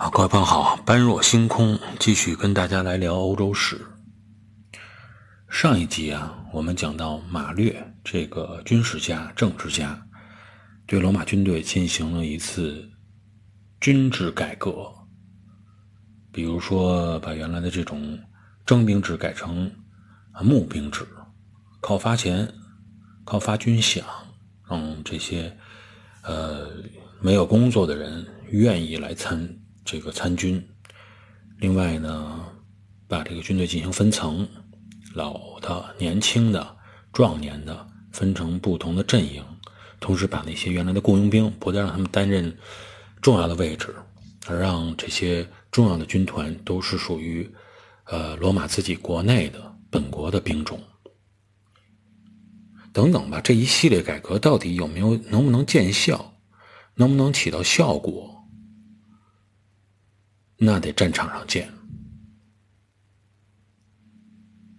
[0.00, 3.78] 啊，各位朋友好，般若星空继续跟大家来聊欧洲史。
[5.50, 10.02] 上一集啊，我们讲到马略这个军事家、政治家，
[10.86, 12.88] 对罗马军队进行了一次
[13.78, 14.90] 军制改革，
[16.32, 18.18] 比如说把原来的这种
[18.64, 19.70] 征兵制改成
[20.40, 21.06] 募兵制，
[21.82, 22.50] 靠发钱、
[23.26, 24.02] 靠发军饷，
[24.66, 25.54] 让这些
[26.22, 26.70] 呃
[27.20, 29.58] 没有工作的人愿意来参。
[29.84, 30.64] 这个参军，
[31.58, 32.46] 另外呢，
[33.08, 34.48] 把这个军队进行分层，
[35.14, 36.76] 老的、年轻的、
[37.12, 39.44] 壮年的分成不同的阵营，
[39.98, 42.56] 同时把那些原来的雇佣兵不再让他们担任
[43.20, 43.94] 重要的位置，
[44.46, 47.50] 而让这些重要的军团都是属于
[48.04, 50.80] 呃罗马自己国内的本国的兵种，
[52.92, 53.40] 等等吧。
[53.40, 56.34] 这一系列改革到底有没有能不能见效，
[56.94, 58.39] 能不能起到效果？
[60.62, 61.66] 那得战场上见，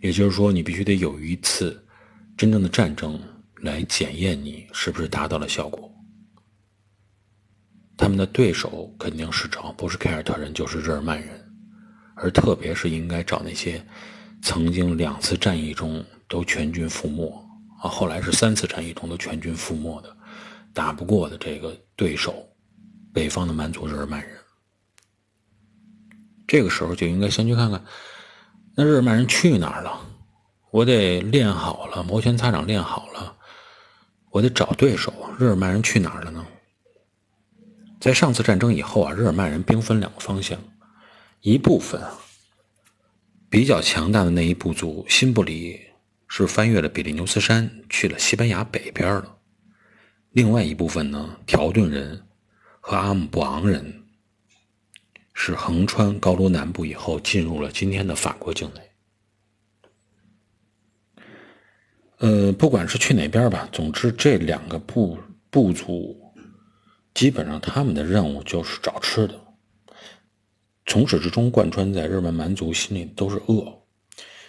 [0.00, 1.82] 也就是说，你必须得有一次
[2.36, 3.18] 真正的战争
[3.62, 5.90] 来检验你是不是达到了效果。
[7.96, 11.42] 他们的对手肯定是找不是凯尔特人就是日耳曼人，
[12.16, 13.82] 而特别是应该找那些
[14.42, 17.32] 曾经两次战役中都全军覆没
[17.82, 20.14] 啊，后来是三次战役中都全军覆没的，
[20.74, 22.46] 打不过的这个对手，
[23.10, 24.36] 北方的蛮族日耳曼人。
[26.52, 27.82] 这个时候就应该先去看看，
[28.74, 29.98] 那日耳曼人去哪儿了？
[30.70, 33.34] 我得练好了，摩拳擦掌练好了，
[34.28, 35.10] 我得找对手。
[35.38, 36.46] 日耳曼人去哪儿了呢？
[37.98, 40.58] 在上次战争以后啊，日耳曼人兵分两个方向，
[41.40, 41.98] 一部分
[43.48, 45.80] 比较强大的那一部族辛布里
[46.28, 49.38] 是翻越了比利牛斯山去了西班牙北边了，
[50.32, 52.22] 另外一部分呢，条顿人
[52.78, 54.01] 和阿姆布昂人。
[55.34, 58.80] 是横穿高卢南部以后，进入了今天的法国境内。
[62.18, 65.18] 呃，不管是去哪边吧，总之这两个部
[65.50, 66.16] 部族，
[67.14, 69.34] 基本上他们的任务就是找吃的。
[70.86, 73.66] 从始至终贯穿在日本蛮族心里都是饿。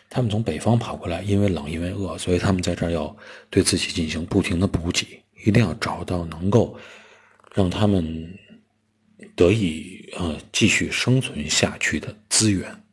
[0.09, 3.15] 他们从北方跑过来，因为冷，因为饿，所以他们在这儿要
[3.49, 6.77] 对自己进行不停的补给，一定要找到能够
[7.53, 8.37] 让他们。
[9.37, 12.83] 得以呃继续生存下去的资源，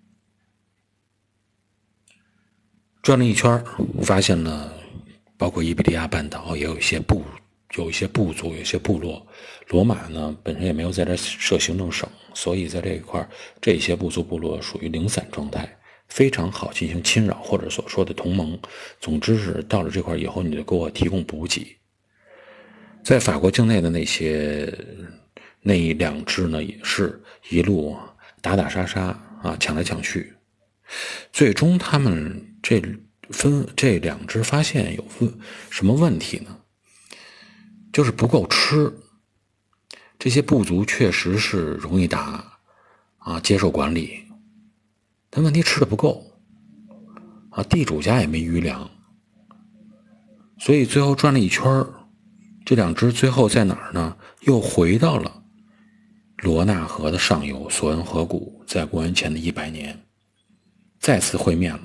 [3.03, 3.63] 转了一圈
[4.03, 4.73] 发现了
[5.37, 7.25] 包括伊比利亚半岛也有一些部，
[7.77, 9.27] 有一些部族，有些部落。
[9.69, 13.29] 罗马呢本身也没有在这设行政省，所以在这一块
[13.61, 18.59] 这些部族部落属于零散状态，非常好进行侵扰或者所说的同盟。
[18.99, 21.77] 总之是到了这块以后，你就给我提供补给。
[23.03, 24.73] 在法国境内的那些。
[25.62, 27.97] 那两支呢，也是一路
[28.41, 29.09] 打打杀杀
[29.43, 30.32] 啊，抢来抢去，
[31.32, 32.82] 最终他们这
[33.31, 35.32] 分这两支发现有问
[35.69, 36.56] 什么问题呢？
[37.93, 38.93] 就是不够吃。
[40.19, 42.59] 这些部族确实是容易打
[43.19, 44.21] 啊，接受管理，
[45.31, 46.31] 但问题吃的不够
[47.50, 48.91] 啊，地主家也没余粮，
[50.59, 51.87] 所以最后转了一圈
[52.66, 54.16] 这两支最后在哪儿呢？
[54.41, 55.40] 又回到了。
[56.43, 59.99] 罗纳河的上游索恩河谷，在公元前的一百年，
[60.99, 61.83] 再次会面了，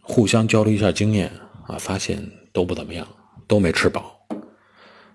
[0.00, 1.28] 互相交流一下经验
[1.66, 3.06] 啊，发现都不怎么样，
[3.48, 4.16] 都没吃饱，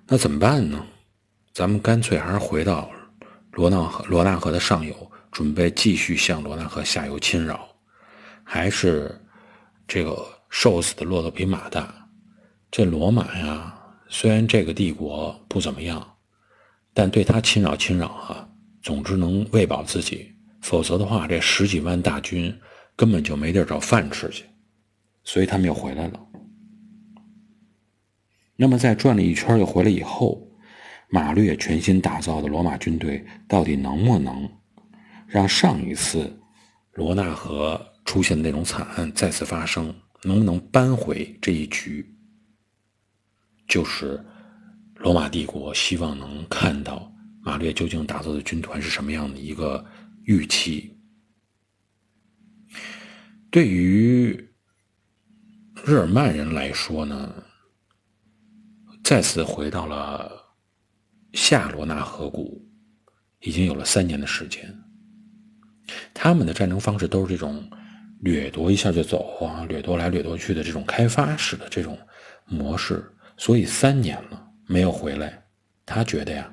[0.07, 0.85] 那怎么办呢？
[1.53, 2.91] 咱们干脆还是回到
[3.51, 7.65] 罗纳河罗纳河的上游，准备继续向罗纳河下游侵扰，
[8.43, 9.17] 还是
[9.87, 11.93] 这个瘦死的骆驼比马大？
[12.69, 13.73] 这罗马呀，
[14.09, 16.05] 虽然这个帝国不怎么样。
[16.93, 18.49] 但对他侵扰侵扰啊，
[18.81, 20.29] 总之能喂饱自己，
[20.61, 22.53] 否则的话，这十几万大军
[22.97, 24.43] 根本就没地儿找饭吃去，
[25.23, 26.19] 所以他们又回来了。
[28.57, 30.45] 那么在转了一圈又回来以后，
[31.09, 34.49] 马略全新打造的罗马军队到底能不能
[35.27, 36.37] 让上一次
[36.91, 39.95] 罗纳河出现的那种惨案再次发生？
[40.23, 42.05] 能不能扳回这一局？
[43.67, 44.23] 就是。
[45.01, 47.11] 罗马帝国希望能看到
[47.41, 49.83] 马略究竟打造的军团是什么样的一个
[50.25, 50.95] 预期。
[53.49, 54.29] 对于
[55.83, 57.33] 日耳曼人来说呢，
[59.03, 60.31] 再次回到了
[61.33, 62.63] 下罗纳河谷，
[63.39, 64.71] 已经有了三年的时间。
[66.13, 67.67] 他们的战争方式都是这种
[68.19, 71.97] 掠夺一下就走啊，掠夺来掠夺去的这种开发式的这种
[72.45, 73.03] 模式，
[73.35, 74.49] 所以三年了。
[74.71, 75.43] 没有回来，
[75.85, 76.49] 他觉得呀，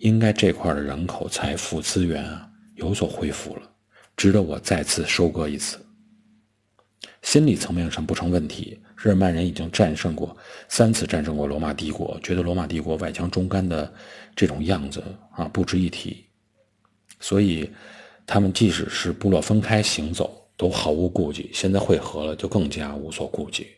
[0.00, 3.62] 应该这块的人口、财富、资源啊有所恢复了，
[4.18, 5.78] 值得我再次收割一次。
[7.22, 10.36] 心理层面上不成问题，日耳曼人已经战胜过
[10.68, 13.90] 三次，战胜过罗马帝国，觉得罗马帝国外强中干的
[14.36, 16.26] 这种样子啊不值一提，
[17.18, 17.70] 所以
[18.26, 23.68] 他们即使是部落分开行走都毫无顾忌，现在汇合了就更加无所顾忌。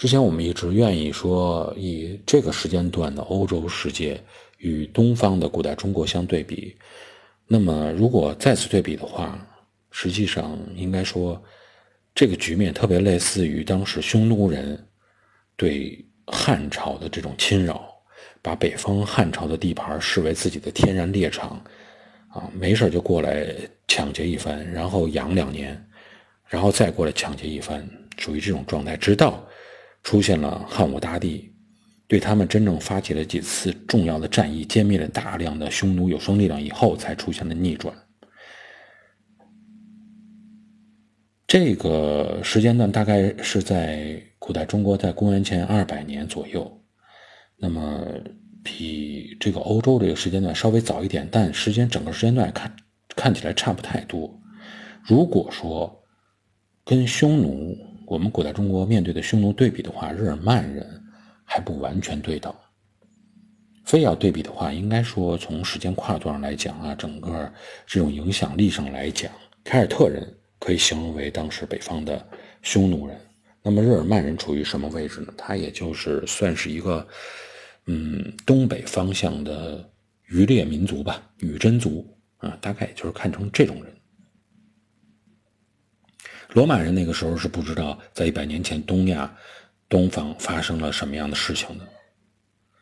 [0.00, 4.18] 之前我们一直愿意说以这个时间段的欧洲世界
[4.56, 6.74] 与东方的古代中国相对比，
[7.46, 9.46] 那么如果再次对比的话。
[9.92, 11.42] 实际上，应该说，
[12.14, 14.86] 这个局面特别类似于当时匈奴人
[15.56, 17.92] 对汉朝的这种侵扰，
[18.40, 21.60] 把北方汉朝的地盘视为自己的天然猎场，
[22.28, 23.52] 啊，没事就过来
[23.88, 25.76] 抢劫一番，然后养两年，
[26.46, 27.84] 然后再过来抢劫一番，
[28.16, 28.96] 属于这种状态。
[28.96, 29.44] 直到
[30.02, 31.52] 出现了汉武大帝，
[32.06, 37.94] 对他们真正发起了几次重要的战役，歼灭了大量的匈奴有生力量以后，才出现了逆转。
[41.46, 46.80] 这个时间段大概是在古代中国，在公元前二百年左右，
[47.56, 48.06] 那么
[48.62, 52.76] 比这个欧洲这个时间段稍微早一点，但时间整个时间段看
[53.16, 54.32] 看起来差不太多。
[55.02, 56.04] 如果说
[56.84, 57.76] 跟匈奴，
[58.10, 61.00] 我们古代中国面对的匈奴对比的话，日耳曼人
[61.44, 62.52] 还不完全对等。
[63.84, 67.48] 非要对比的话，应该说从时间跨度上来讲啊，整个
[67.86, 69.30] 这种影响力上来讲，
[69.62, 70.26] 凯尔特人。
[70.58, 72.22] 可以形容为当时北方的
[72.60, 73.18] 匈奴人。
[73.62, 75.32] 那么日耳曼人处于什么位置呢？
[75.34, 77.06] 他也就是算是一个，
[77.86, 79.82] 嗯，东北方向的
[80.26, 83.90] 渔猎民族吧，女真族啊，大概也就是看成这种人。
[86.52, 89.32] 罗马人那个时候是不知道在一百年前东亚、
[89.88, 91.86] 东方发生了什么样的事情的，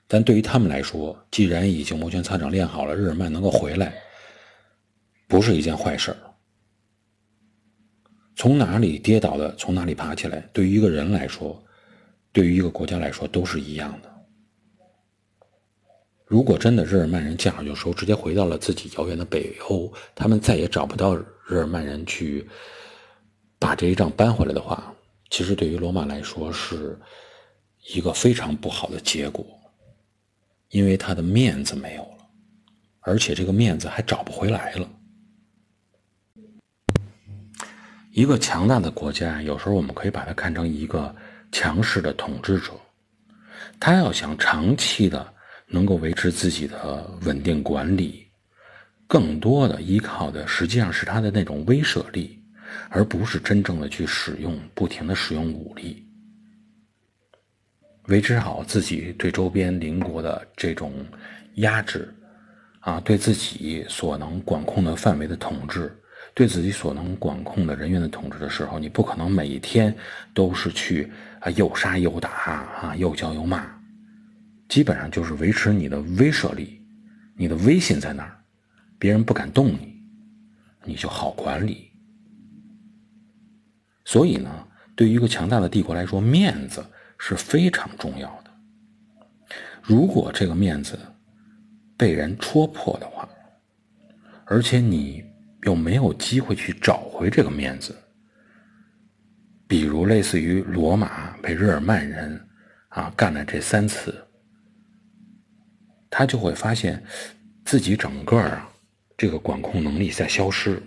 [0.06, 3.92] 但对于他们来说，既然已经摩拳擦掌练好了，日耳曼能够回来，
[5.26, 6.16] 不是一件坏事。
[8.34, 11.62] 从哪里跌倒的，从哪里爬起来，对于一个人来说，
[12.32, 14.08] 对于一个国家来说，都是一样的。
[16.24, 22.46] 如果真的日耳曼人见好就收，直接回到了自己遥远的北欧，他们再也找不到日耳曼人去
[23.58, 24.94] 把这一仗扳回来的话，
[25.30, 26.98] 其实对于罗马来说是
[27.92, 29.44] 一个非常不好的结果，
[30.70, 32.28] 因为他的面子没有了，
[33.00, 34.88] 而且这个面子还找不回来了。
[38.12, 41.14] 一个强大的国家，有时候我们可以把它看成一个
[41.52, 42.72] 强势的统治者，
[43.78, 45.32] 他要想长期的
[45.66, 48.26] 能够维持自己的稳定管理，
[49.06, 52.37] 更多的依靠的实际上是他的那种威慑力，
[52.88, 56.06] 而不是真正的去使用不停的使用武力，
[58.06, 60.92] 维持好自己对周边邻国的这种
[61.56, 62.12] 压制，
[62.80, 65.94] 啊，对自己所能管控的范围的统治。
[66.34, 69.92] 对自己所能管控的人员的统治的时候，你不可能每一天
[70.32, 71.10] 都是去
[71.40, 73.66] 啊又杀又打啊又叫又骂，
[74.68, 76.80] 基本上就是维持你的威慑力，
[77.34, 78.38] 你的威信在那儿，
[79.00, 80.00] 别人不敢动你，
[80.84, 81.87] 你就好管理。
[84.08, 84.50] 所以呢，
[84.96, 86.82] 对于一个强大的帝国来说，面子
[87.18, 88.50] 是非常重要的。
[89.82, 90.98] 如果这个面子
[91.94, 93.28] 被人戳破的话，
[94.46, 95.22] 而且你。
[95.64, 97.92] 又没有机会去找回这个面子，
[99.66, 102.40] 比如类似于罗马被日耳曼人
[102.90, 104.14] 啊干了这三次，
[106.08, 107.02] 他就会发现
[107.64, 108.70] 自己整个啊
[109.16, 110.80] 这个管控能力在消失，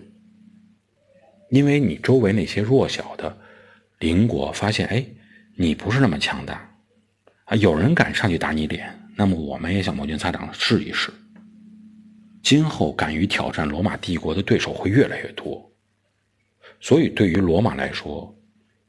[1.51, 3.37] 因为你周围那些弱小的
[3.99, 5.05] 邻国发现，哎，
[5.55, 6.73] 你不是那么强大
[7.43, 11.11] 啊，有人敢上去打你脸，那么我们也想摩拳擦掌试一试。
[12.41, 15.69] 今后敢于挑战罗马帝国的对手会越来越多，
[16.79, 18.33] 所以对于罗马来说，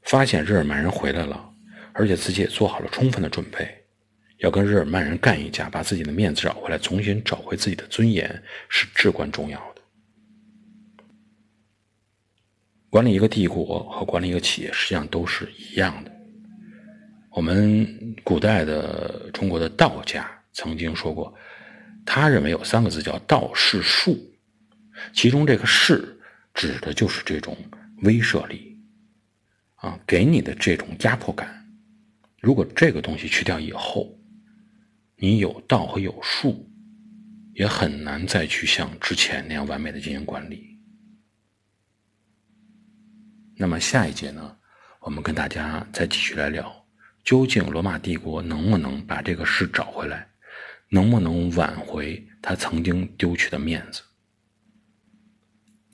[0.02, 1.52] 发现日耳曼人回来了，
[1.92, 3.69] 而且自己也做好了充分的准备，
[4.38, 9.71] 要跟日耳曼人干一架，把自己的面子找回来，重新找回自己的尊严，是至关重要的。
[12.92, 16.12] 管理一个帝国和管理一个企业实际上都是一样的。
[17.30, 21.34] 我们古代的中国的道家曾经说过。
[22.04, 24.18] 他认为有三个字叫“道势术”，
[25.14, 26.20] 其中这个“势”
[26.52, 27.56] 指的就是这种
[28.02, 28.76] 威慑力，
[29.76, 31.66] 啊，给你的这种压迫感。
[32.42, 34.18] 如果这个东西去掉以后，
[35.16, 36.68] 你有道和有术，
[37.54, 40.76] 也很难再去像之前那样完美的进行管理。
[43.56, 44.56] 那么下一节呢，
[45.00, 46.85] 我们跟大家再继续来聊，
[47.23, 50.28] 究竟罗马帝国能不能把这个事找回来？
[50.88, 54.02] 能不能挽回他曾经丢去的面子？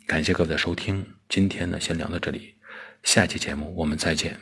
[0.07, 2.55] 感谢各位的收听，今天呢先聊到这里，
[3.03, 4.39] 下期节目我们再见。